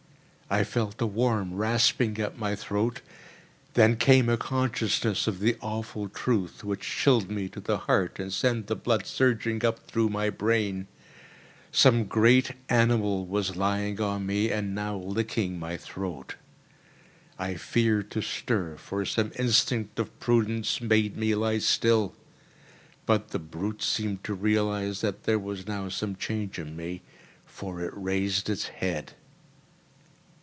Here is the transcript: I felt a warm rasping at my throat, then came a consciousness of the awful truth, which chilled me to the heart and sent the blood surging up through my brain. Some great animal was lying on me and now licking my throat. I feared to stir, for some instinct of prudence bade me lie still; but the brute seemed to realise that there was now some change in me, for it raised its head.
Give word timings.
I 0.53 0.65
felt 0.65 0.99
a 1.01 1.05
warm 1.05 1.53
rasping 1.53 2.19
at 2.19 2.37
my 2.37 2.57
throat, 2.57 2.99
then 3.75 3.95
came 3.95 4.27
a 4.27 4.35
consciousness 4.35 5.25
of 5.25 5.39
the 5.39 5.55
awful 5.61 6.09
truth, 6.09 6.61
which 6.65 6.81
chilled 6.81 7.31
me 7.31 7.47
to 7.47 7.61
the 7.61 7.77
heart 7.77 8.19
and 8.19 8.33
sent 8.33 8.67
the 8.67 8.75
blood 8.75 9.05
surging 9.05 9.63
up 9.63 9.79
through 9.87 10.09
my 10.09 10.29
brain. 10.29 10.87
Some 11.71 12.03
great 12.03 12.51
animal 12.67 13.25
was 13.25 13.55
lying 13.55 14.01
on 14.01 14.25
me 14.25 14.51
and 14.51 14.75
now 14.75 14.97
licking 14.97 15.57
my 15.57 15.77
throat. 15.77 16.35
I 17.39 17.55
feared 17.55 18.11
to 18.11 18.21
stir, 18.21 18.75
for 18.75 19.05
some 19.05 19.31
instinct 19.39 19.99
of 19.99 20.19
prudence 20.19 20.79
bade 20.79 21.15
me 21.15 21.33
lie 21.33 21.59
still; 21.59 22.13
but 23.05 23.29
the 23.29 23.39
brute 23.39 23.81
seemed 23.81 24.25
to 24.25 24.33
realise 24.33 24.99
that 24.99 25.23
there 25.23 25.39
was 25.39 25.65
now 25.65 25.87
some 25.87 26.13
change 26.13 26.59
in 26.59 26.75
me, 26.75 27.03
for 27.45 27.79
it 27.79 27.93
raised 27.95 28.49
its 28.49 28.67
head. 28.67 29.13